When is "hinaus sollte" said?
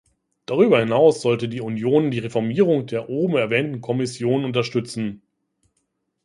0.79-1.47